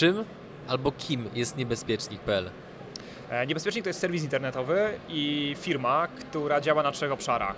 [0.00, 0.24] czym
[0.68, 2.50] albo kim jest niebezpiecznik.pl?
[3.30, 7.56] E, niebezpiecznik to jest serwis internetowy i firma, która działa na trzech obszarach.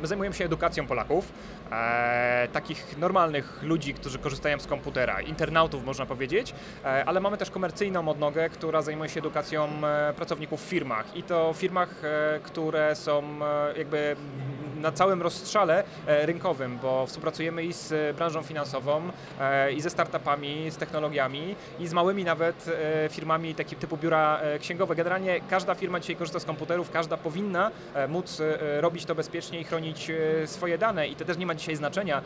[0.00, 1.32] My zajmujemy się edukacją Polaków,
[1.72, 7.50] e, takich normalnych ludzi, którzy korzystają z komputera, internautów można powiedzieć, e, ale mamy też
[7.50, 9.68] komercyjną odnogę, która zajmuje się edukacją
[10.16, 12.02] pracowników w firmach i to w firmach,
[12.42, 13.22] które są
[13.76, 14.16] jakby
[14.76, 19.02] na całym rozstrzale rynkowym, bo współpracujemy i z branżą finansową,
[19.76, 22.70] i ze startupami, z technologiami, i z małymi nawet
[23.10, 28.08] firmami takiego typu biura księgowe, generalnie każda firma dzisiaj korzysta z komputerów, każda powinna e,
[28.08, 31.54] móc e, robić to bezpiecznie i chronić e, swoje dane i to też nie ma
[31.54, 32.22] dzisiaj znaczenia,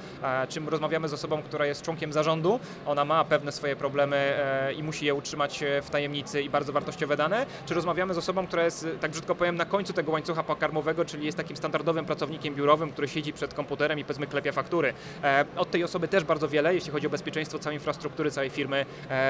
[0.48, 4.40] czym rozmawiamy z osobą, która jest członkiem zarządu, ona ma pewne swoje problemy
[4.76, 8.64] i musi je utrzymać w tajemnicy i bardzo wartościowe dane, czy rozmawiamy z osobą, która
[8.64, 12.92] jest, tak brzydko powiem, na końcu tego łańcucha pokarmowego, czyli jest takim standardowym pracownikiem biurowym,
[12.92, 14.94] który siedzi przed komputerem i powiedzmy klepia faktury.
[15.56, 18.86] Od tej osoby też bardzo wiele, jeśli chodzi o bezpieczeństwo całej infrastruktury, całej firmy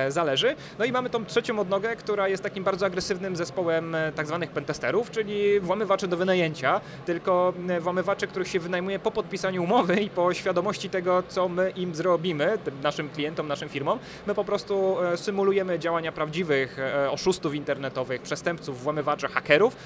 [0.09, 0.57] zależy.
[0.79, 4.51] No i mamy tą trzecią odnogę, która jest takim bardzo agresywnym zespołem e, tak zwanych
[4.51, 10.10] pentesterów, czyli włamywaczy do wynajęcia, tylko e, włamywaczy, których się wynajmuje po podpisaniu umowy i
[10.10, 13.99] po świadomości tego, co my im zrobimy, naszym klientom, naszym firmom.
[14.27, 16.77] My po prostu e, symulujemy działania prawdziwych
[17.10, 19.77] oszustów internetowych, przestępców, włamywaczy, hakerów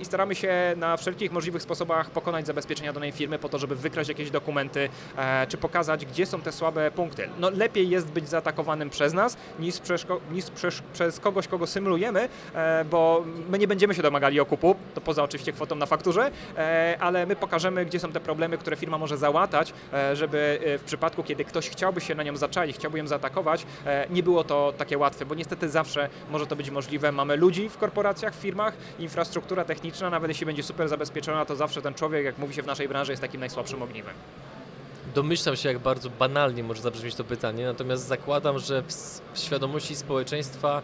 [0.00, 4.08] i staramy się na wszelkich możliwych sposobach pokonać zabezpieczenia danej firmy po to, żeby wykraść
[4.08, 4.88] jakieś dokumenty,
[5.48, 7.28] czy pokazać, gdzie są te słabe punkty.
[7.38, 9.74] No lepiej jest być zaatakowanym przez nas, niż,
[10.32, 12.28] niż przez, przez kogoś, kogo symulujemy,
[12.84, 17.26] bo my nie będziemy się domagali okupu, to poza oczywiście kwotą na fakturze, e, ale
[17.26, 21.22] my pokażemy, gdzie są te problemy, które firma może załatać, e, żeby e, w przypadku,
[21.22, 23.66] kiedy ktoś chciałby się na nią zaczaić, chciałby ją zaatakować,
[24.10, 27.12] nie było to takie łatwe, bo niestety zawsze może to być możliwe.
[27.12, 31.82] Mamy ludzi w korporacjach, w firmach, infrastruktura techniczna, nawet jeśli będzie super zabezpieczona, to zawsze
[31.82, 34.14] ten człowiek, jak mówi się w naszej branży, jest takim najsłabszym ogniwem.
[35.14, 38.82] Domyślam się, jak bardzo banalnie może zabrzmieć to pytanie, natomiast zakładam, że
[39.32, 40.82] w świadomości społeczeństwa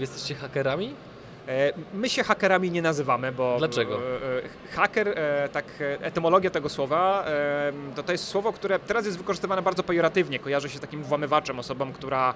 [0.00, 0.94] jesteście hakerami?
[1.48, 3.58] E, my się hakerami nie nazywamy, bo.
[3.58, 3.94] Dlaczego?
[3.94, 5.14] E, e, haker,
[5.52, 7.24] tak, etymologia tego słowa,
[7.96, 10.38] to to jest słowo, które teraz jest wykorzystywane bardzo pejoratywnie.
[10.38, 12.34] Kojarzy się z takim włamywaczem, osobą, która,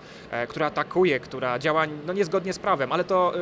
[0.48, 3.32] która atakuje, która działa no, niezgodnie z prawem, ale to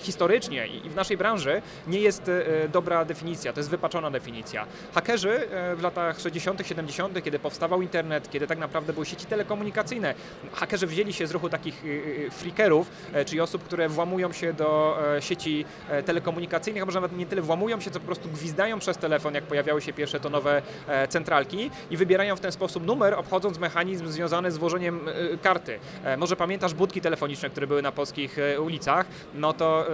[0.00, 2.30] historycznie i w naszej branży nie jest
[2.72, 4.66] dobra definicja, to jest wypaczona definicja.
[4.94, 10.14] Hakerzy w latach 60., 70., kiedy powstawał internet, kiedy tak naprawdę były sieci telekomunikacyjne,
[10.52, 11.82] hakerzy wzięli się z ruchu takich
[12.30, 12.90] freakerów,
[13.26, 17.42] czyli osób, które włamują się do E, sieci e, telekomunikacyjnych, a może nawet nie tyle
[17.42, 21.08] włamują się, co po prostu gwizdają przez telefon, jak pojawiały się pierwsze to nowe e,
[21.08, 25.00] centralki i wybierają w ten sposób numer, obchodząc mechanizm związany z włożeniem
[25.42, 25.78] karty.
[26.18, 29.06] Może pamiętasz budki telefoniczne, które były na polskich ulicach?
[29.34, 29.86] No to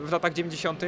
[0.00, 0.82] w latach 90.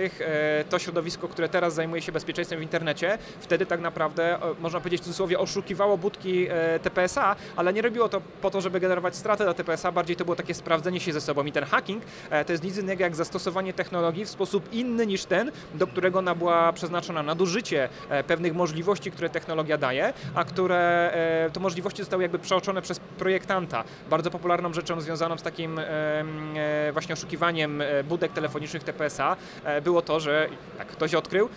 [0.70, 5.04] to środowisko, które teraz zajmuje się bezpieczeństwem w internecie, wtedy tak naprawdę, można powiedzieć w
[5.04, 6.48] cudzysłowie, oszukiwało budki
[6.82, 10.36] TPSA, ale nie robiło to po to, żeby generować straty dla TPSA, bardziej to było
[10.36, 12.02] takie sprawdzenie się ze sobą i ten hacking
[12.46, 16.18] to jest nic innego jak zastosowanie zastosowanie technologii w sposób inny niż ten, do którego
[16.18, 21.12] ona była przeznaczona, nadużycie e, pewnych możliwości, które technologia daje, a które
[21.46, 23.84] e, to możliwości zostały jakby przeoczone przez projektanta.
[24.10, 29.36] Bardzo popularną rzeczą związaną z takim e, właśnie oszukiwaniem budek telefonicznych TPSA
[29.84, 30.48] było to, że
[30.78, 31.48] jak ktoś odkrył,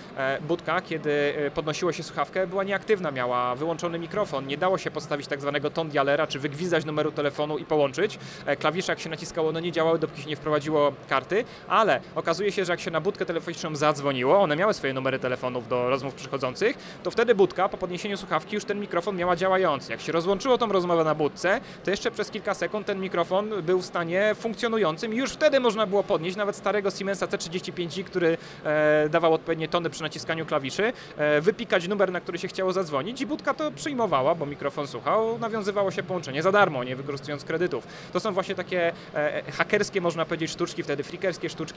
[0.48, 5.42] budka, kiedy podnosiło się słuchawkę, była nieaktywna, miała wyłączony mikrofon, nie dało się postawić tak
[5.42, 8.20] zwanego ton dialera, czy wygwizdać numeru telefonu i połączyć.
[8.60, 11.85] Klawisze jak się naciskało, no nie działały, dopóki się nie wprowadziło karty, ale
[12.16, 15.90] okazuje się, że jak się na budkę telefoniczną zadzwoniło, one miały swoje numery telefonów do
[15.90, 19.92] rozmów przychodzących, to wtedy budka po podniesieniu słuchawki już ten mikrofon miała działający.
[19.92, 23.82] Jak się rozłączyło tą rozmowę na budce, to jeszcze przez kilka sekund ten mikrofon był
[23.82, 29.10] w stanie funkcjonującym i już wtedy można było podnieść nawet starego Siemensa C35, który e,
[29.10, 33.26] dawał odpowiednie tony przy naciskaniu klawiszy, e, wypikać numer, na który się chciało zadzwonić i
[33.26, 37.88] budka to przyjmowała, bo mikrofon słuchał, nawiązywało się połączenie za darmo, nie wykorzystując kredytów.
[38.14, 41.75] To są właśnie takie e, hakerskie, można powiedzieć, sztuczki, wtedy freakerskie sztuczki,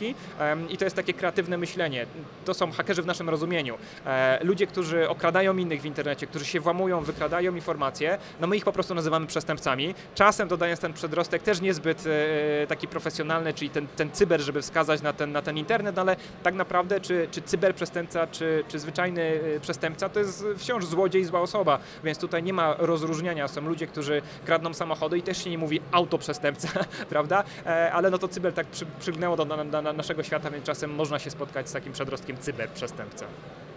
[0.69, 2.07] i to jest takie kreatywne myślenie.
[2.45, 3.79] To są hakerzy w naszym rozumieniu.
[4.07, 8.65] E, ludzie, którzy okradają innych w internecie, którzy się włamują, wykradają informacje, no my ich
[8.65, 9.95] po prostu nazywamy przestępcami.
[10.15, 15.03] Czasem dodając ten przedrostek też niezbyt e, taki profesjonalny, czyli ten, ten cyber, żeby wskazać
[15.03, 19.41] na ten, na ten internet, no ale tak naprawdę czy, czy cyberprzestępca, czy, czy zwyczajny
[19.57, 23.49] e, przestępca to jest wciąż złodziej, zła osoba, więc tutaj nie ma rozróżniania.
[23.49, 26.69] Są ludzie, którzy kradną samochody i też się nie mówi autoprzestępca,
[27.11, 27.45] prawda?
[27.93, 31.19] Ale no to cyber tak przy, przygnęło do, do, do, naszego świata, więc czasem można
[31.19, 33.27] się spotkać z takim przedrostkiem cyberprzestępca.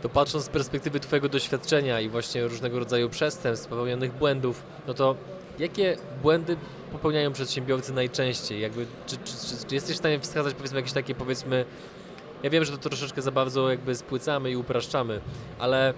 [0.01, 5.15] To patrząc z perspektywy Twojego doświadczenia i właśnie różnego rodzaju przestępstw, popełnionych błędów, no to
[5.59, 6.57] jakie błędy
[6.92, 8.62] popełniają przedsiębiorcy najczęściej?
[8.62, 11.65] Jakby, czy, czy, czy, czy jesteś w stanie wskazać powiedzmy jakieś takie powiedzmy
[12.44, 15.21] ja wiem, że to troszeczkę za bardzo jakby spłycamy i upraszczamy,
[15.59, 15.94] ale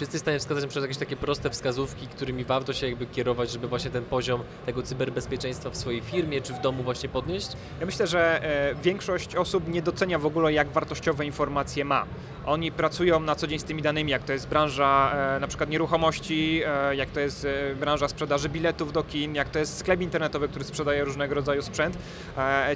[0.00, 3.50] Czy jesteś w stanie wskazać przykład jakieś takie proste wskazówki, którymi warto się jakby kierować,
[3.50, 7.48] żeby właśnie ten poziom tego cyberbezpieczeństwa w swojej firmie czy w domu właśnie podnieść?
[7.80, 12.06] Ja myślę, że e, większość osób nie docenia w ogóle, jak wartościowe informacje ma.
[12.46, 15.70] Oni pracują na co dzień z tymi danymi, jak to jest branża e, na przykład
[15.70, 20.00] nieruchomości, e, jak to jest e, branża sprzedaży biletów do kin, jak to jest sklep
[20.00, 21.98] internetowy, który sprzedaje różnego rodzaju sprzęt.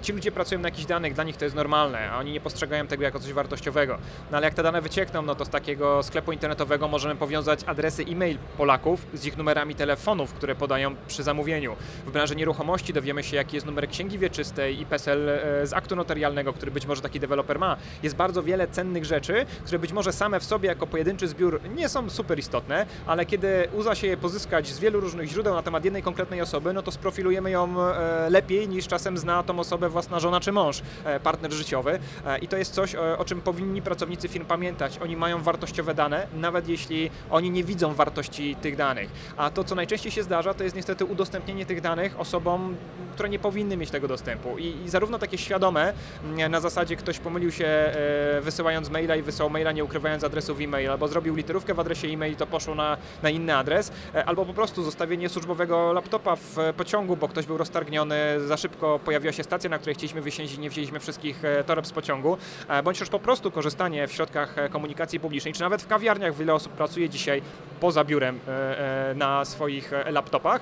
[0.03, 2.87] Ci ludzie pracują na jakichś danych, dla nich to jest normalne, a oni nie postrzegają
[2.87, 3.99] tego jako coś wartościowego.
[4.31, 8.02] No ale jak te dane wyciekną, no to z takiego sklepu internetowego możemy powiązać adresy
[8.02, 11.76] e-mail Polaków z ich numerami telefonów, które podają przy zamówieniu.
[12.06, 15.96] W branży nieruchomości dowiemy się, jaki jest numer księgi wieczystej i PESEL e, z aktu
[15.96, 17.76] notarialnego, który być może taki deweloper ma.
[18.02, 21.88] Jest bardzo wiele cennych rzeczy, które być może same w sobie jako pojedynczy zbiór nie
[21.88, 25.84] są super istotne, ale kiedy uda się je pozyskać z wielu różnych źródeł na temat
[25.84, 30.20] jednej konkretnej osoby, no to sprofilujemy ją e, lepiej niż czasem zna tą osobę własna
[30.20, 31.99] żona czy mąż, e, partner życiowy.
[32.43, 34.99] I to jest coś, o czym powinni pracownicy firm pamiętać.
[34.99, 39.11] Oni mają wartościowe dane, nawet jeśli oni nie widzą wartości tych danych.
[39.37, 42.77] A to, co najczęściej się zdarza, to jest niestety udostępnienie tych danych osobom,
[43.15, 44.59] które nie powinny mieć tego dostępu.
[44.59, 45.93] I, i zarówno takie świadome,
[46.25, 50.56] m, na zasadzie ktoś pomylił się e, wysyłając maila i wysłał maila nie ukrywając adresu
[50.61, 54.25] e-mail, albo zrobił literówkę w adresie e-mail i to poszło na, na inny adres, e,
[54.25, 58.17] albo po prostu zostawienie służbowego laptopa w e, pociągu, bo ktoś był roztargniony,
[58.47, 61.93] za szybko pojawiła się stacja, na której chcieliśmy wysiąść i nie wzięliśmy wszystkich toreb z
[61.93, 62.37] pociągu,
[62.85, 66.73] bądź też po prostu korzystanie w środkach komunikacji publicznej, czy nawet w kawiarniach wiele osób
[66.73, 67.42] pracuje dzisiaj
[67.84, 70.60] poza biurem e, e, na swoich e, laptopach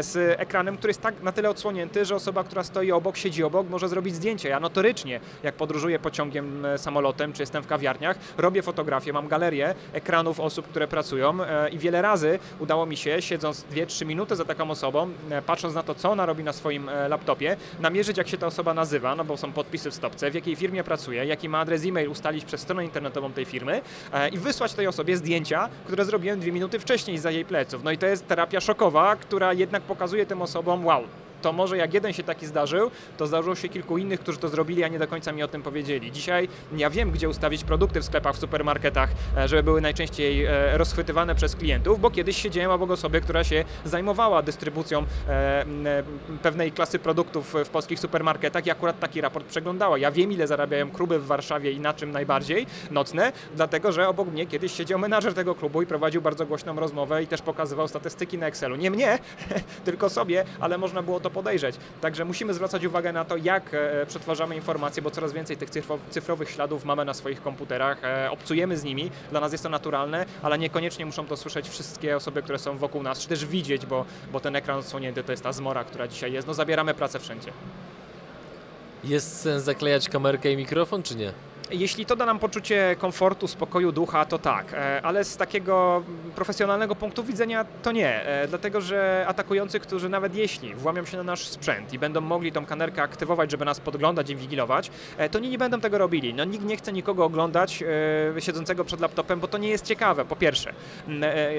[0.00, 3.68] z ekranem, który jest tak na tyle odsłonięty, że osoba, która stoi obok, siedzi obok,
[3.68, 4.48] może zrobić zdjęcie.
[4.48, 10.40] Ja notorycznie, jak podróżuję pociągiem, samolotem, czy jestem w kawiarniach, robię fotografię, mam galerię ekranów
[10.40, 11.38] osób, które pracują
[11.72, 15.10] i wiele razy udało mi się, siedząc 2-3 minuty za taką osobą,
[15.46, 19.16] patrząc na to, co ona robi na swoim laptopie, namierzyć, jak się ta osoba nazywa,
[19.16, 22.44] no bo są podpisy w stopce, w jakiej firmie pracuje, jaki ma adres e-mail, ustalić
[22.44, 23.80] przez stronę internetową tej firmy
[24.32, 27.84] i wysłać tej osobie zdjęcia, które zrobiłem dwie minuty wcześniej za jej pleców.
[27.84, 31.02] No i to jest terapia szokowa, która jednak pokazuje tym osobom, wow,
[31.42, 34.84] to może jak jeden się taki zdarzył, to zdarzyło się kilku innych, którzy to zrobili,
[34.84, 36.12] a nie do końca mi o tym powiedzieli.
[36.12, 40.78] Dzisiaj ja wiem, gdzie ustawić produkty w sklepach, w supermarketach, e, żeby były najczęściej e,
[40.78, 45.64] rozchwytywane przez klientów, bo kiedyś siedziałem obok osoby, która się zajmowała dystrybucją e,
[46.42, 49.98] pewnej klasy produktów w polskich supermarketach i akurat taki raport przeglądała.
[49.98, 54.28] Ja wiem, ile zarabiają kluby w Warszawie i na czym najbardziej nocne, dlatego że obok
[54.28, 58.38] mnie kiedyś siedział menadżer tego klubu i prowadził bardzo głośną rozmowę i też pokazywał statystyki
[58.38, 58.76] na Excelu.
[58.76, 59.18] Nie mnie,
[59.84, 61.76] tylko sobie, ale można było to podejrzeć.
[62.00, 65.98] Także musimy zwracać uwagę na to, jak e, przetwarzamy informacje, bo coraz więcej tych cyfro-
[66.10, 70.26] cyfrowych śladów mamy na swoich komputerach, e, obcujemy z nimi, dla nas jest to naturalne,
[70.42, 74.04] ale niekoniecznie muszą to słyszeć wszystkie osoby, które są wokół nas, czy też widzieć, bo,
[74.32, 76.48] bo ten ekran odsłonięty to jest ta zmora, która dzisiaj jest.
[76.48, 77.52] No zabieramy pracę wszędzie.
[79.04, 81.32] Jest sens zaklejać kamerkę i mikrofon, czy nie?
[81.70, 86.02] Jeśli to da nam poczucie komfortu, spokoju ducha, to tak, e, ale z takiego
[86.34, 91.22] profesjonalnego punktu widzenia to nie, e, dlatego że atakujący, którzy nawet jeśli włamią się na
[91.22, 95.38] nasz sprzęt i będą mogli tą kamerkę aktywować, żeby nas podglądać i wigilować, e, to
[95.38, 96.34] nie, nie będą tego robili.
[96.34, 97.84] No, nikt nie chce nikogo oglądać
[98.38, 100.72] siedzącego przed laptopem, bo to nie jest ciekawe, po pierwsze.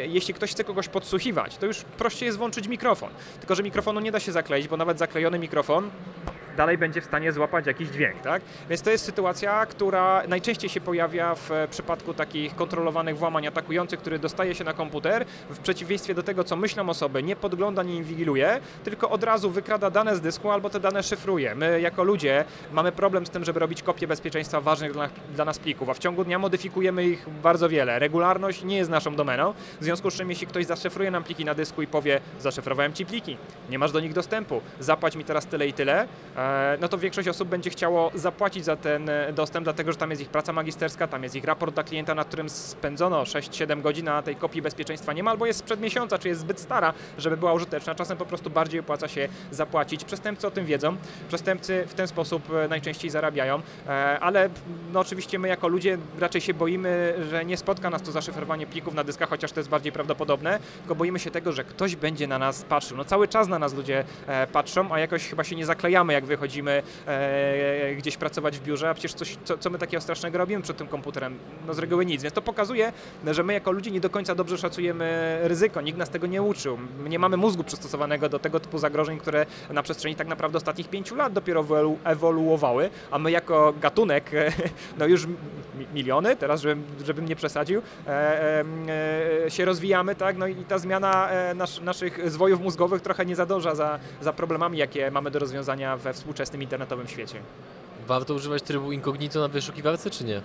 [0.07, 3.09] Jeśli ktoś chce kogoś podsłuchiwać, to już prościej jest włączyć mikrofon.
[3.39, 5.89] Tylko, że mikrofonu nie da się zakleić, bo nawet zaklejony mikrofon
[6.57, 8.41] dalej będzie w stanie złapać jakiś dźwięk, tak?
[8.69, 13.99] Więc to jest sytuacja, która najczęściej się pojawia w e, przypadku takich kontrolowanych włamań atakujących,
[13.99, 17.95] który dostaje się na komputer, w przeciwieństwie do tego, co myślą osoby, nie podgląda, nie
[17.95, 21.55] inwigiluje, tylko od razu wykrada dane z dysku albo te dane szyfruje.
[21.55, 25.59] My jako ludzie mamy problem z tym, żeby robić kopie bezpieczeństwa ważnych dla, dla nas
[25.59, 27.99] plików, a w ciągu dnia modyfikujemy ich bardzo wiele.
[27.99, 31.53] Regularność nie jest naszą domeną, w związku z czym jeśli ktoś zaszyfruje nam pliki na
[31.55, 33.37] dysku i powie, zaszyfrowałem ci pliki,
[33.69, 36.07] nie masz do nich dostępu, zapłać mi teraz tyle i tyle,
[36.81, 40.21] no to większość osób będzie chciało zapłacić za ten e, dostęp, dlatego że tam jest
[40.21, 44.21] ich praca magisterska, tam jest ich raport dla klienta, na którym spędzono 6-7 godzin, a
[44.21, 47.53] tej kopii bezpieczeństwa nie ma, albo jest sprzed miesiąca, czy jest zbyt stara, żeby była
[47.53, 47.95] użyteczna.
[47.95, 50.03] Czasem po prostu bardziej opłaca się zapłacić.
[50.03, 50.95] Przestępcy o tym wiedzą,
[51.27, 54.49] przestępcy w ten sposób e, najczęściej zarabiają, e, ale
[54.93, 58.93] no oczywiście my jako ludzie raczej się boimy, że nie spotka nas to zaszyfrowanie plików
[58.93, 62.37] na dyskach, chociaż to jest bardziej prawdopodobne, tylko boimy się tego, że ktoś będzie na
[62.37, 62.97] nas patrzył.
[62.97, 66.25] No cały czas na nas ludzie e, patrzą, a jakoś chyba się nie zaklejamy, jak
[66.29, 70.63] wychodzimy e, gdzieś pracować w biurze, a przecież coś, co, co my takiego strasznego robimy
[70.63, 71.37] przed tym komputerem?
[71.67, 72.93] No z reguły nic, więc to pokazuje,
[73.31, 76.77] że my jako ludzie nie do końca dobrze szacujemy ryzyko, nikt nas tego nie uczył.
[77.03, 80.89] My nie mamy mózgu przystosowanego do tego typu zagrożeń, które na przestrzeni tak naprawdę ostatnich
[80.89, 84.51] pięciu lat dopiero ewolu- ewoluowały, a my jako gatunek, e,
[84.99, 85.35] no już mi-
[85.93, 88.63] miliony, teraz żebym, żebym nie przesadził, e, e,
[89.45, 93.35] e, się rozwijamy, tak, no i ta zmiana e, nasz, naszych zwojów mózgowych trochę nie
[93.35, 97.41] zadąża za, za problemami, jakie mamy do rozwiązania we współczesnym internetowym świecie.
[98.07, 100.41] Warto używać trybu incognito na wyszukiwarce, czy nie?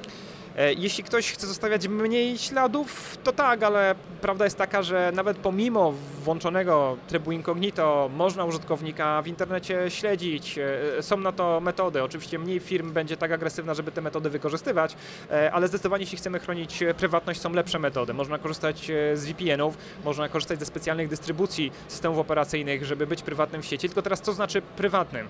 [0.57, 5.37] E, Jeśli ktoś chce zostawiać mniej śladów, to tak, ale prawda jest taka, że nawet
[5.37, 5.93] pomimo
[6.25, 10.59] włączonego trybu incognito można użytkownika w internecie śledzić.
[10.59, 12.03] E, Są na to metody.
[12.03, 14.97] Oczywiście mniej firm będzie tak agresywna, żeby te metody wykorzystywać,
[15.31, 18.15] e, ale zdecydowanie jeśli chcemy chronić prywatność, są lepsze metody.
[18.15, 23.67] Można korzystać z VPN-ów, można korzystać ze specjalnych dystrybucji systemów operacyjnych, żeby być prywatnym w
[23.67, 23.89] sieci.
[23.89, 25.29] Tylko teraz co znaczy prywatnym?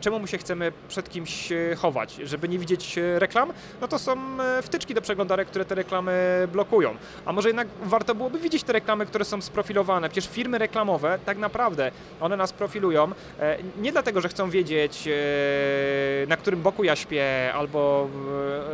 [0.00, 2.14] Czemu my się chcemy przed kimś chować?
[2.14, 3.52] Żeby nie widzieć reklam?
[3.80, 4.16] No to są
[4.64, 6.96] wtyczki do przeglądarek, które te reklamy blokują.
[7.24, 10.08] A może jednak warto byłoby widzieć te reklamy, które są sprofilowane?
[10.08, 11.90] Przecież firmy reklamowe, tak naprawdę,
[12.20, 17.52] one nas profilują e, nie dlatego, że chcą wiedzieć, e, na którym boku ja śpię,
[17.54, 18.08] albo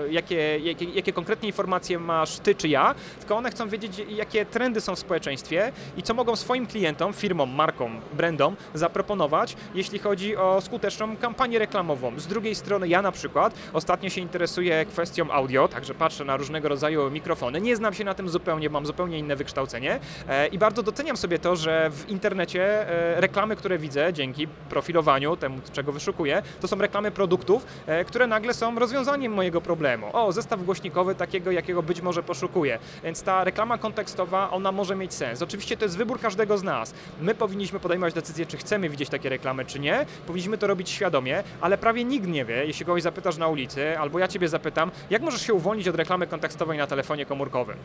[0.07, 4.47] e, jakie, jakie, jakie konkretnie informacje masz ty czy ja, tylko one chcą wiedzieć, jakie
[4.47, 10.37] trendy są w społeczeństwie i co mogą swoim klientom, firmom, markom, brandom zaproponować, jeśli chodzi
[10.37, 12.21] o skuteczną kampanię reklamową.
[12.21, 16.69] Z drugiej strony ja na przykład ostatnio się interesuję kwestią audio, także patrzę na różnego
[16.69, 17.61] rodzaju mikrofony.
[17.61, 21.39] Nie znam się na tym zupełnie, mam zupełnie inne wykształcenie e, i bardzo doceniam sobie
[21.39, 26.79] to, że w internecie e, reklamy, które widzę dzięki profilowaniu, temu czego wyszukuję, to są
[26.79, 30.07] reklamy produktów, e, które nagle są rozwiązaniem mojego problemu.
[30.13, 32.79] O, zestaw głośnikowy takiego, jakiego być może poszukuję.
[33.05, 35.43] Więc ta reklama kontekstowa, ona może mieć sens.
[35.43, 36.95] Oczywiście to jest wybór każdego z nas.
[37.21, 40.07] My powinniśmy podejmować decyzję, czy chcemy widzieć takie reklamy, czy nie.
[40.27, 44.19] Powinniśmy to robić świadomie, ale prawie nikt nie wie, jeśli kogoś zapytasz na ulicy, albo
[44.19, 47.77] ja ciebie zapytam, jak możesz się uwolnić od reklamy kontekstowej na telefonie komórkowym.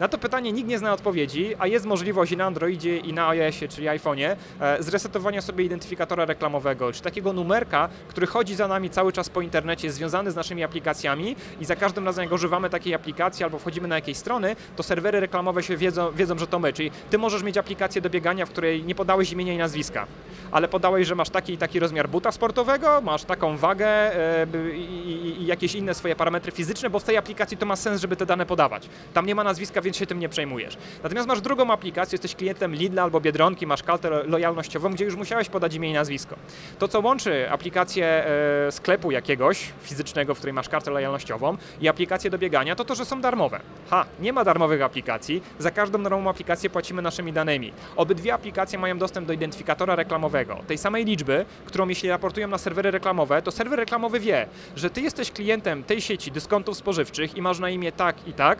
[0.00, 3.28] Na to pytanie nikt nie zna odpowiedzi, a jest możliwość i na Androidzie, i na
[3.28, 8.90] iOSie, czyli iPhone'ie, e, zresetowania sobie identyfikatora reklamowego, czy takiego numerka, który chodzi za nami
[8.90, 12.94] cały czas po internecie, związany z naszymi aplikacjami i za każdym razem, jak używamy takiej
[12.94, 16.72] aplikacji albo wchodzimy na jakieś strony, to serwery reklamowe się wiedzą, wiedzą, że to my.
[16.72, 20.06] Czyli ty możesz mieć aplikację do biegania, w której nie podałeś imienia i nazwiska,
[20.50, 25.08] ale podałeś, że masz taki i taki rozmiar buta sportowego, masz taką wagę e, i,
[25.08, 28.16] i, i jakieś inne swoje parametry fizyczne, bo w tej aplikacji to ma sens, żeby
[28.16, 28.88] te dane podawać.
[29.14, 30.76] Tam nie ma nazwiska, więc się tym nie przejmujesz.
[31.02, 35.14] Natomiast masz drugą aplikację, jesteś klientem Lidla albo Biedronki, masz kartę lo- lojalnościową, gdzie już
[35.16, 36.36] musiałeś podać imię i nazwisko.
[36.78, 42.30] To, co łączy aplikację e, sklepu jakiegoś fizycznego, w której masz kartę lojalnościową i aplikację
[42.30, 43.60] do biegania, to to, że są darmowe.
[43.90, 47.72] Ha, nie ma darmowych aplikacji, za każdą darmową aplikację płacimy naszymi danymi.
[47.96, 52.90] Obydwie aplikacje mają dostęp do identyfikatora reklamowego, tej samej liczby, którą jeśli raportują na serwery
[52.90, 57.58] reklamowe, to serwer reklamowy wie, że ty jesteś klientem tej sieci dyskontów spożywczych i masz
[57.58, 58.58] na imię tak i tak,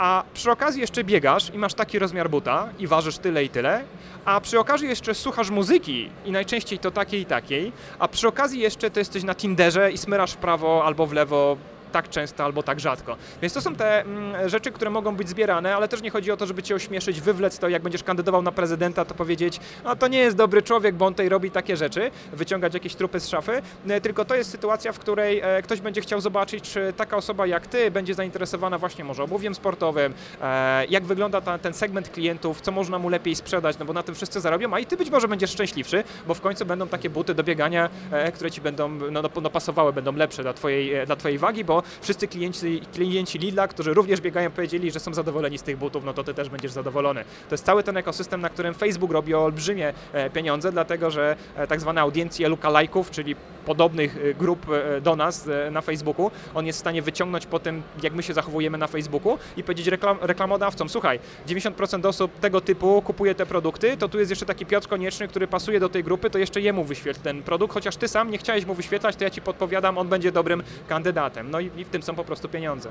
[0.00, 3.84] a przy okazji jeszcze biegasz i masz taki rozmiar buta i ważysz tyle i tyle,
[4.24, 8.60] a przy okazji jeszcze słuchasz muzyki i najczęściej to takiej i takiej, a przy okazji
[8.60, 11.56] jeszcze to jesteś na Tinderze i smyrasz w prawo albo w lewo
[11.90, 13.16] tak często albo tak rzadko.
[13.42, 16.36] Więc to są te mm, rzeczy, które mogą być zbierane, ale też nie chodzi o
[16.36, 20.08] to, żeby cię ośmieszyć, wywlec to, jak będziesz kandydował na prezydenta, to powiedzieć, a to
[20.08, 23.62] nie jest dobry człowiek, bo on tutaj robi takie rzeczy, wyciągać jakieś trupy z szafy,
[23.88, 27.46] e, tylko to jest sytuacja, w której e, ktoś będzie chciał zobaczyć, czy taka osoba
[27.46, 32.60] jak ty będzie zainteresowana właśnie może obuwiem sportowym, e, jak wygląda ta, ten segment klientów,
[32.60, 35.10] co można mu lepiej sprzedać, no bo na tym wszyscy zarobią, a i ty być
[35.10, 37.90] może będziesz szczęśliwszy, bo w końcu będą takie buty do biegania,
[38.34, 41.79] które ci będą no, no, no, pasowały, będą lepsze dla twojej, dla twojej wagi, bo
[42.00, 46.12] wszyscy klienci, klienci Lidla, którzy również biegają, powiedzieli, że są zadowoleni z tych butów, no
[46.12, 47.24] to ty też będziesz zadowolony.
[47.24, 51.66] To jest cały ten ekosystem, na którym Facebook robi olbrzymie e, pieniądze, dlatego że e,
[51.66, 54.66] tak zwane audiencje lookalike'ów, czyli podobnych e, grup
[55.02, 58.78] do nas na Facebooku, on jest w stanie wyciągnąć po tym, jak my się zachowujemy
[58.78, 64.08] na Facebooku i powiedzieć reklam, reklamodawcom, słuchaj, 90% osób tego typu kupuje te produkty, to
[64.08, 67.20] tu jest jeszcze taki Piotr Konieczny, który pasuje do tej grupy, to jeszcze jemu wyświetl
[67.20, 70.32] ten produkt, chociaż ty sam nie chciałeś mu wyświetlać, to ja ci podpowiadam, on będzie
[70.32, 71.50] dobrym kandydatem.
[71.50, 72.90] No i, i w tym są po prostu pieniądze.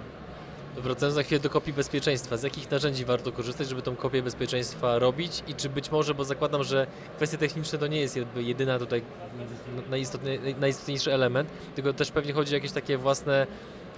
[0.78, 5.00] Wracając za chwilę do kopii bezpieczeństwa, z jakich narzędzi warto korzystać, żeby tą kopię bezpieczeństwa
[5.00, 9.02] robić i czy być może, bo zakładam, że kwestie techniczne to nie jest jedyna tutaj
[10.60, 13.48] najistotniejszy element, tylko też pewnie chodzi o jakieś takie własne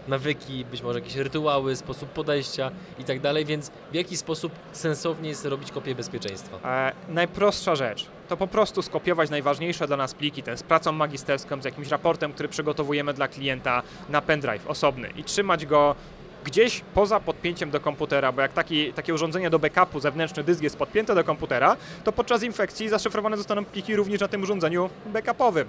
[0.08, 5.30] nawyki, być może jakieś rytuały, sposób podejścia i tak dalej, więc w jaki sposób sensownie
[5.30, 6.70] jest robić kopię bezpieczeństwa?
[6.70, 11.62] E, najprostsza rzecz to po prostu skopiować najważniejsze dla nas pliki, ten z pracą magisterską,
[11.62, 15.96] z jakimś raportem, który przygotowujemy dla klienta na pendrive osobny i trzymać go
[16.44, 20.78] gdzieś poza podpięciem do komputera, bo jak taki, takie urządzenie do backupu, zewnętrzny dysk jest
[20.78, 25.68] podpięte do komputera, to podczas infekcji zaszyfrowane zostaną pliki również na tym urządzeniu backupowym.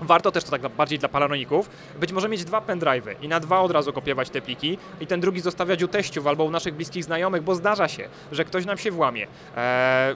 [0.00, 1.70] Warto też to tak bardziej dla paranoików,
[2.00, 5.20] być może mieć dwa pendrive'y i na dwa od razu kopiować te pliki i ten
[5.20, 8.78] drugi zostawiać u teściów albo u naszych bliskich znajomych, bo zdarza się, że ktoś nam
[8.78, 10.14] się włamie, e, e,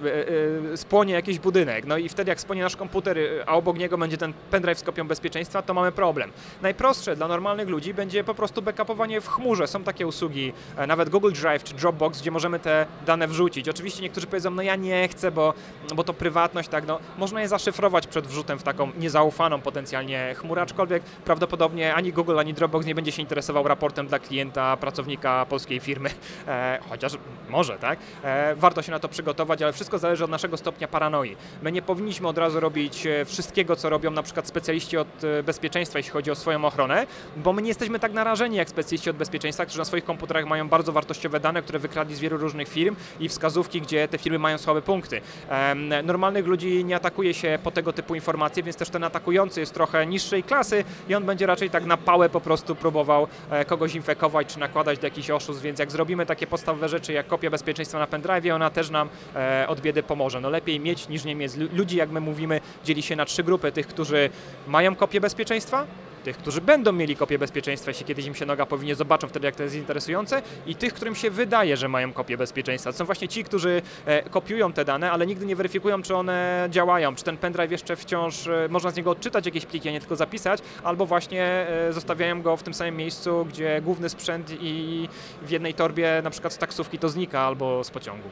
[0.73, 4.16] e, spłonie jakiś budynek, no i wtedy jak spłonie nasz komputer, a obok niego będzie
[4.16, 6.33] ten pendrive z kopią bezpieczeństwa, to mamy problem.
[6.62, 9.66] Najprostsze dla normalnych ludzi będzie po prostu backupowanie w chmurze.
[9.66, 13.68] Są takie usługi, e, nawet Google Drive czy Dropbox, gdzie możemy te dane wrzucić.
[13.68, 15.54] Oczywiście niektórzy powiedzą, no ja nie chcę, bo,
[15.95, 20.62] bo to prywatność, tak, no można je zaszyfrować przed wrzutem w taką niezaufaną potencjalnie chmura,
[20.62, 25.80] aczkolwiek prawdopodobnie ani Google, ani Dropbox nie będzie się interesował raportem dla klienta, pracownika polskiej
[25.80, 26.11] firmy,
[26.49, 27.12] e, chociaż
[27.49, 27.99] może, tak?
[28.25, 31.37] E, warto się na to przygotować, ale wszystko zależy od naszego stopnia paranoi.
[31.62, 35.42] My nie powinniśmy od razu robić e, wszystkiego, co robią na przykład specjaliści od e,
[35.42, 37.06] bezpieczeństwa, jeśli chodzi o swoją ochronę,
[37.37, 40.68] bo my nie jesteśmy tak narażeni jak specjaliści od bezpieczeństwa, którzy na swoich komputerach mają
[40.68, 44.58] bardzo wartościowe dane, które wykradli z wielu różnych firm i wskazówki, gdzie te firmy mają
[44.58, 45.20] słabe punkty.
[45.49, 49.75] Em, Normalnych ludzi nie atakuje się po tego typu informacje, więc też ten atakujący jest
[49.75, 53.94] trochę niższej klasy i on będzie raczej tak na pałę po prostu próbował e, kogoś
[53.94, 57.98] infekować czy nakładać do jakichś oszustw, więc jak zrobimy takie podstawowe rzeczy jak kopia bezpieczeństwa
[57.98, 60.40] na pendrive, ona też nam e, od biedy pomoże.
[60.40, 61.54] No lepiej mieć niż nie mieć.
[61.56, 63.72] Lu- Ludzi, jak my mówimy, dzieli się na trzy grupy.
[63.72, 64.30] Tych, którzy
[64.66, 65.86] mają kopię bezpieczeństwa,
[66.26, 69.56] tych, którzy będą mieli kopię bezpieczeństwa, jeśli kiedyś im się noga powinie, zobaczą wtedy, jak
[69.56, 72.92] to jest interesujące, i tych, którym się wydaje, że mają kopię bezpieczeństwa.
[72.92, 76.68] To są właśnie ci, którzy e, kopiują te dane, ale nigdy nie weryfikują, czy one
[76.71, 80.00] działają, czy ten pendrive jeszcze wciąż, e, można z niego odczytać jakieś pliki, a nie
[80.00, 85.09] tylko zapisać, albo właśnie e, zostawiają go w tym samym miejscu, gdzie główny sprzęt i
[85.42, 88.28] w jednej torbie, na przykład z taksówki, to znika, albo z pociągu.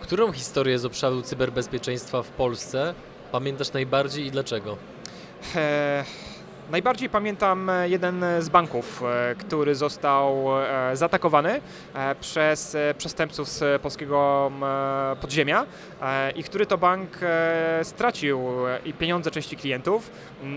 [0.00, 2.94] Którą historię z obszaru cyberbezpieczeństwa w Polsce
[3.32, 4.76] pamiętasz najbardziej i dlaczego?
[6.70, 11.60] Najbardziej pamiętam e, jeden z banków, e, który został e, zaatakowany
[11.94, 14.50] e, przez e, przestępców z polskiego
[15.12, 15.66] e, podziemia
[16.02, 20.10] e, i który to bank e, stracił e, i pieniądze części klientów,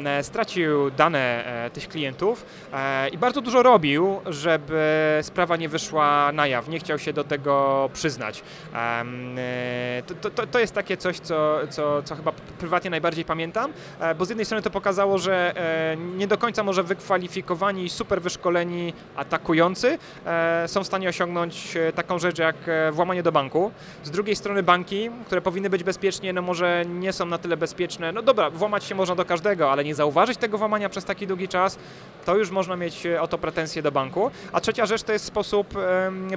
[0.05, 6.31] e, stracił dane e, tych klientów e, i bardzo dużo robił, żeby sprawa nie wyszła
[6.31, 6.67] na jaw.
[6.67, 8.43] Nie chciał się do tego przyznać.
[8.73, 14.15] E, To, to, to jest takie coś, co, co, co chyba prywatnie najbardziej pamiętam, e,
[14.15, 18.21] bo z jednej strony to pokazało, że e, nie do końca może wykwalifikowani i super
[18.21, 23.71] wyszkoleni atakujący e, są w stanie osiągnąć e, taką rzecz jak e, włamanie do banku.
[24.03, 28.11] Z drugiej strony banki, które powinny być bezpiecznie, no może nie są na tyle bezpieczne.
[28.11, 31.47] No dobra, włamać się można do każdego, ale nie zauważyć tego włamania przez taki długi
[31.47, 31.77] czas,
[32.25, 34.31] to już można mieć o to pretensje do banku.
[34.51, 35.73] A trzecia rzecz to jest sposób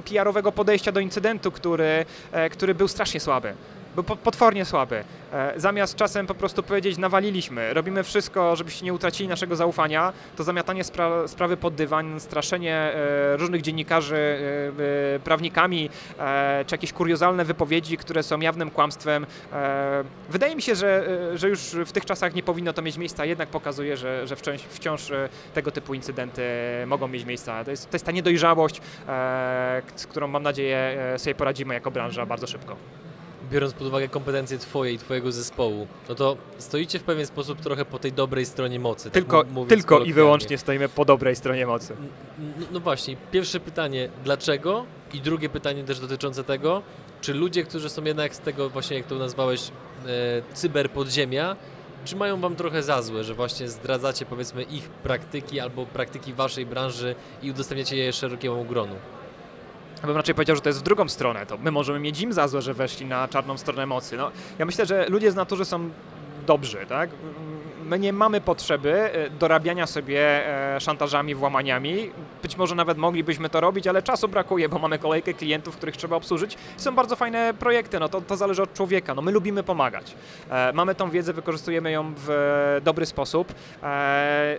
[0.05, 2.05] PR-owego podejścia do incydentu, który,
[2.51, 3.53] który był strasznie słaby.
[3.97, 5.03] Był po- potwornie słaby.
[5.33, 10.43] E, Zamiast czasem po prostu powiedzieć nawaliliśmy, robimy wszystko, żebyście nie utracili naszego zaufania, to
[10.43, 14.39] zamiatanie spra- sprawy pod dywan, straszenie e, różnych dziennikarzy
[15.15, 15.89] e, prawnikami,
[16.67, 19.25] czy jakieś kuriozalne wypowiedzi, które są jawnym kłamstwem.
[20.29, 21.03] Wydaje mi się, że,
[21.37, 24.61] że już w tych czasach nie powinno to mieć miejsca, jednak pokazuje, że, że wciąż,
[24.61, 25.11] wciąż
[25.53, 26.43] tego typu incydenty
[26.87, 27.63] mogą mieć miejsca.
[27.63, 28.81] To jest, to jest ta niedojrzałość,
[29.95, 32.75] z którą mam nadzieję sobie poradzimy jako branża bardzo szybko.
[33.51, 37.85] Biorąc pod uwagę kompetencje Twoje i Twojego zespołu, no to stoicie w pewien sposób trochę
[37.85, 39.11] po tej dobrej stronie mocy.
[39.11, 41.95] Tylko, tak tylko i wyłącznie stoimy po dobrej stronie mocy.
[42.39, 44.85] No, no właśnie, pierwsze pytanie, dlaczego?
[45.13, 46.81] I drugie pytanie też dotyczące tego,
[47.21, 49.61] czy ludzie, którzy są jednak z tego właśnie, jak to nazwałeś,
[50.07, 51.55] e, cyberpodziemia,
[52.05, 56.65] czy mają wam trochę za złe, że właśnie zdradzacie powiedzmy ich praktyki albo praktyki waszej
[56.65, 58.95] branży i udostępniacie je szerokiemu gronu?
[60.05, 61.45] Bym raczej powiedział, że to jest w drugą stronę.
[61.45, 64.17] To my możemy mieć im za złe, że weszli na czarną stronę mocy.
[64.17, 65.89] No, ja myślę, że ludzie z natury są
[66.47, 67.09] dobrzy, tak?
[67.87, 72.11] My nie mamy potrzeby e, dorabiania sobie e, szantażami, włamaniami.
[72.43, 76.15] Być może nawet moglibyśmy to robić, ale czasu brakuje, bo mamy kolejkę klientów, których trzeba
[76.15, 76.57] obsłużyć.
[76.77, 79.13] Są bardzo fajne projekty, no to, to zależy od człowieka.
[79.15, 80.15] No my lubimy pomagać.
[80.49, 83.53] E, Mamy tą wiedzę, wykorzystujemy ją w dobry sposób.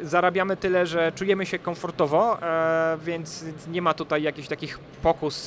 [0.03, 2.39] Zarabiamy tyle, że czujemy się komfortowo,
[3.05, 5.47] więc nie ma tutaj jakichś takich pokus,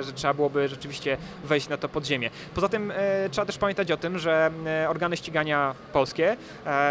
[0.00, 2.30] że trzeba byłoby rzeczywiście wejść na to podziemie.
[2.54, 2.92] Poza tym
[3.30, 4.50] trzeba też pamiętać o tym, że
[4.88, 6.36] organy ścigania polskie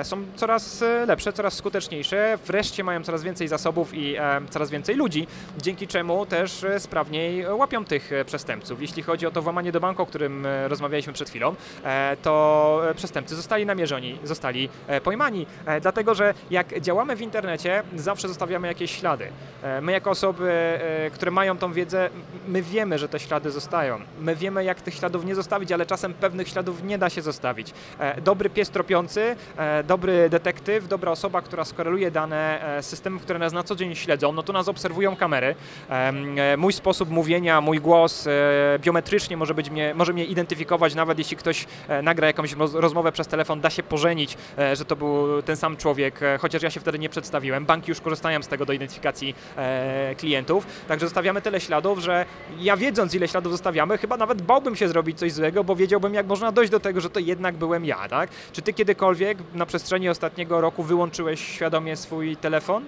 [0.03, 4.95] są coraz e, lepsze, coraz skuteczniejsze, wreszcie mają coraz więcej zasobów i e, coraz więcej
[4.95, 8.81] ludzi, dzięki czemu też e, sprawniej łapią tych e, przestępców.
[8.81, 12.81] Jeśli chodzi o to włamanie do banku, o którym e, rozmawialiśmy przed chwilą, e, to
[12.89, 18.27] e, przestępcy zostali namierzeni, zostali e, pojmani, e, dlatego że jak działamy w internecie, zawsze
[18.27, 19.27] zostawiamy jakieś ślady.
[19.63, 22.09] E, My jako osoby, e, które mają tą wiedzę,
[22.47, 23.99] my wiemy, że te ślady zostają.
[24.19, 27.73] My wiemy, jak tych śladów nie zostawić, ale czasem pewnych śladów nie da się zostawić.
[27.99, 33.21] E, Dobry pies tropiący, e, dobry detektyw, dobra osoba, która skoreluje dane e, z systemów,
[33.21, 35.55] które nas na co dzień śledzą, no to nas obserwują kamery.
[35.89, 38.31] E, Mój sposób mówienia, mój głos e,
[38.79, 43.11] biometrycznie może, być mnie, może mnie identyfikować, nawet jeśli ktoś e, nagra jakąś roz- rozmowę
[43.11, 46.69] przez telefon, da się pożenić, e, że to był ten sam człowiek, e, chociaż ja
[46.69, 47.65] się wtedy nie przedstawiłem.
[47.65, 52.25] Banki już korzystają z tego do identyfikacji e, klientów, także zostawiamy tyle śladów, że
[52.59, 56.27] ja wiedząc ile śladów zostawiamy, chyba nawet bałbym się zrobić coś złego, bo wiedziałbym jak
[56.27, 58.29] można dojść do tego, że to jednak byłem ja, tak?
[58.53, 62.83] Czy ty kiedykolwiek na przestrzeni ostatniego roku wyłączyłeś świadomie swój telefon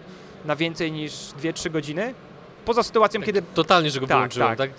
[0.46, 2.14] na więcej niż 2-3 godziny?
[2.66, 4.58] Poza sytuacją, kiedy Totalnie, że go Tak, wyłączyłem, tak.
[4.58, 4.70] tak?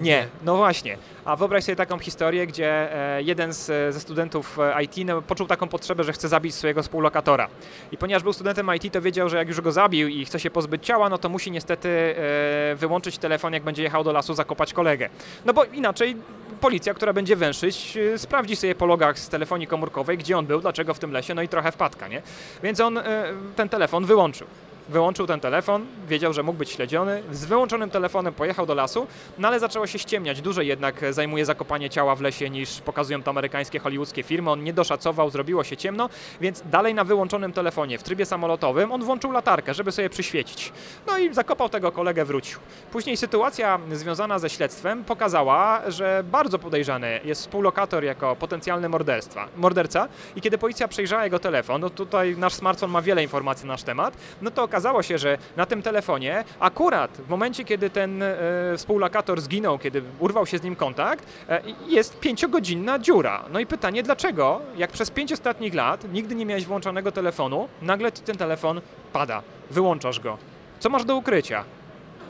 [0.00, 0.96] Nie, no właśnie.
[1.24, 5.46] A wyobraź sobie taką historię, gdzie e, jeden z, ze studentów e, IT no, poczuł
[5.46, 7.48] taką potrzebę, że chce zabić swojego współlokatora.
[7.92, 10.50] I ponieważ był studentem IT, to wiedział, że jak już go zabił i chce się
[10.50, 14.72] pozbyć ciała, no to musi niestety e, wyłączyć telefon, jak będzie jechał do lasu zakopać
[14.72, 15.08] kolegę.
[15.44, 16.16] No bo inaczej
[16.60, 20.60] policja, która będzie węszyć, e, sprawdzi sobie po logach z telefonii komórkowej, gdzie on był,
[20.60, 22.22] dlaczego w tym lesie, no i trochę wpadka, nie?
[22.62, 23.24] Więc on e,
[23.56, 24.46] ten telefon wyłączył.
[24.88, 27.22] Wyłączył ten telefon, wiedział, że mógł być śledziony.
[27.32, 29.06] Z wyłączonym telefonem pojechał do lasu,
[29.38, 30.40] no ale zaczęło się ściemniać.
[30.40, 34.50] Dłużej jednak zajmuje zakopanie ciała w lesie niż pokazują to amerykańskie, hollywoodzkie firmy.
[34.50, 36.08] On nie doszacował, zrobiło się ciemno,
[36.40, 40.72] więc dalej na wyłączonym telefonie w trybie samolotowym on włączył latarkę, żeby sobie przyświecić.
[41.06, 42.58] No i zakopał tego kolegę, wrócił.
[42.92, 50.08] Później sytuacja związana ze śledztwem pokazała, że bardzo podejrzany jest współlokator jako potencjalny morderstwa, morderca
[50.36, 53.82] i kiedy policja przejrzała jego telefon, no tutaj nasz smartfon ma wiele informacji na nasz
[53.82, 58.36] temat, no to okazało się, że na tym telefonie akurat w momencie, kiedy ten e,
[58.76, 63.44] współlokator zginął, kiedy urwał się z nim kontakt, e, jest pięciogodzinna dziura.
[63.52, 68.12] No i pytanie, dlaczego, jak przez pięć ostatnich lat nigdy nie miałeś włączonego telefonu, nagle
[68.12, 68.80] ten telefon
[69.12, 70.38] pada, wyłączasz go.
[70.78, 71.64] Co masz do ukrycia?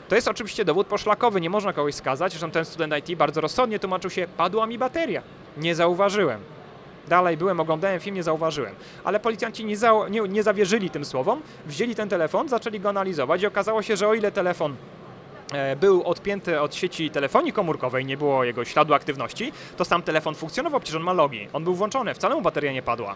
[0.09, 3.79] To jest oczywiście dowód poszlakowy, nie można kogoś skazać, że ten student IT bardzo rozsądnie
[3.79, 5.21] tłumaczył się, padła mi bateria.
[5.57, 6.58] Nie zauważyłem.
[7.09, 8.75] Dalej byłem, oglądałem film, nie zauważyłem.
[9.03, 13.41] Ale policjanci nie, za, nie, nie zawierzyli tym słowom, wzięli ten telefon, zaczęli go analizować
[13.41, 14.75] i okazało się, że o ile telefon
[15.53, 20.35] e, był odpięty od sieci telefonii komórkowej, nie było jego śladu aktywności, to sam telefon
[20.35, 21.47] funkcjonował, przecież on ma logi.
[21.53, 23.15] On był włączony, wcale mu bateria nie padła.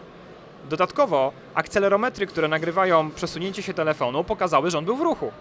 [0.70, 5.32] Dodatkowo akcelerometry, które nagrywają przesunięcie się telefonu, pokazały, że on był w ruchu.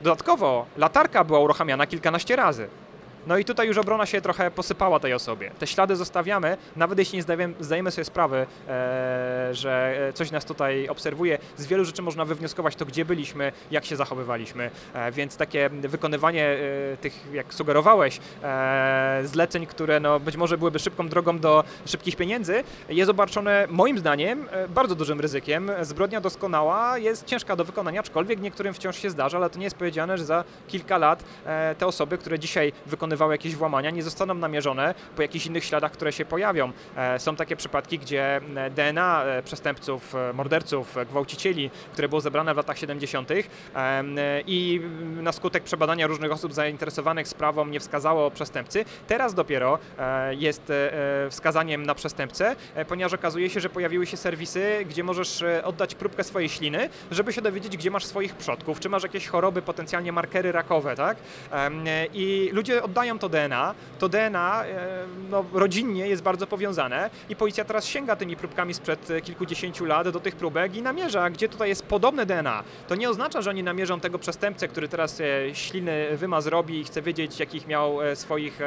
[0.00, 2.68] Dodatkowo latarka była uruchamiana kilkanaście razy.
[3.26, 5.50] No i tutaj już obrona się trochę posypała tej osobie.
[5.58, 10.88] Te ślady zostawiamy, nawet jeśli nie zdajemy, zdajemy sobie sprawy, e, że coś nas tutaj
[10.88, 11.38] obserwuje.
[11.56, 14.70] Z wielu rzeczy można wywnioskować to, gdzie byliśmy, jak się zachowywaliśmy.
[14.94, 20.78] E, więc takie wykonywanie e, tych, jak sugerowałeś, e, zleceń, które no, być może byłyby
[20.78, 25.70] szybką drogą do szybkich pieniędzy, jest obarczone moim zdaniem e, bardzo dużym ryzykiem.
[25.82, 29.76] Zbrodnia doskonała jest ciężka do wykonania, aczkolwiek niektórym wciąż się zdarza, ale to nie jest
[29.76, 34.34] powiedziane, że za kilka lat e, te osoby, które dzisiaj wykonują jakieś włamania, nie zostaną
[34.34, 36.72] namierzone po jakichś innych śladach, które się pojawią.
[36.96, 38.40] E, są takie przypadki, gdzie
[38.74, 43.30] DNA e, przestępców, e, morderców, gwałcicieli, które było zebrane w latach 70.
[44.46, 44.80] i
[45.22, 49.78] na skutek przebadania różnych osób zainteresowanych sprawą nie wskazało przestępcy, teraz dopiero
[50.30, 50.72] jest
[51.30, 52.56] wskazaniem na przestępcę,
[52.88, 57.42] ponieważ okazuje się, że pojawiły się serwisy, gdzie możesz oddać próbkę swojej śliny, żeby się
[57.42, 61.16] dowiedzieć, gdzie masz swoich przodków, czy masz jakieś choroby, potencjalnie markery rakowe, tak?
[62.14, 67.64] I ludzie oddają to DNA, to DNA e, no, rodzinnie jest bardzo powiązane i policja
[67.64, 71.68] teraz sięga tymi próbkami sprzed e, kilkudziesięciu lat do tych próbek i namierza, gdzie tutaj
[71.68, 72.62] jest podobne DNA.
[72.88, 76.84] To nie oznacza, że oni namierzą tego przestępcę, który teraz e, śliny wymaz robi i
[76.84, 78.58] chce wiedzieć, jakich miał swoich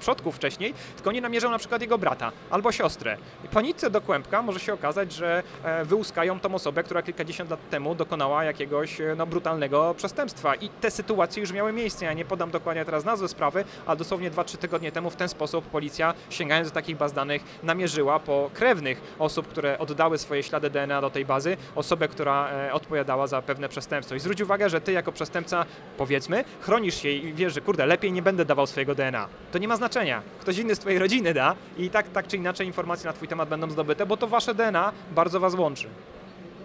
[0.00, 3.16] przodków wcześniej, tylko oni namierzą na przykład jego brata albo siostrę.
[3.44, 5.42] I po nitce do kłębka może się okazać, że
[5.84, 10.54] wyłuskają tą osobę, która kilkadziesiąt lat temu dokonała jakiegoś no, brutalnego przestępstwa.
[10.54, 12.04] I te sytuacje już miały miejsce.
[12.04, 15.64] Ja nie podam dokładnie teraz nazwy sprawy, a dosłownie 2-3 tygodnie temu w ten sposób
[15.64, 21.00] policja, sięgając do takich baz danych, namierzyła po krewnych osób, które oddały swoje ślady DNA
[21.00, 24.14] do tej bazy, osobę, która e, odpowiadała za pewne przestępstwo.
[24.14, 25.64] I zwróć uwagę, że ty jako przestępca,
[25.96, 29.28] powiedzmy, chronisz się i wiesz, że kurde, lepiej nie będę dawał swojego DNA.
[29.52, 30.22] To nie ma znaczenia.
[30.40, 33.48] Ktoś inny z twojej rodziny da i tak, tak czy inaczej informacje na twój temat
[33.48, 35.88] będą zdobyte, bo to wasze DNA bardzo was łączy.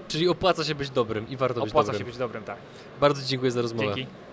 [0.08, 1.82] Czyli opłaca się być dobrym i warto opłaca być dobrym.
[1.82, 2.58] Opłaca się być dobrym, tak.
[3.00, 3.96] Bardzo dziękuję za rozmowę.
[3.96, 4.24] Dzięki.